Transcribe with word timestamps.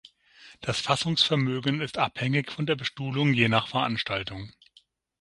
Das 0.61 0.79
Fassungsvermögen 0.81 1.79
ist 1.79 1.99
abhängig 1.99 2.51
von 2.51 2.65
der 2.65 2.73
Bestuhlung 2.75 3.35
je 3.35 3.49
nach 3.49 3.67
Veranstaltung. 3.67 4.51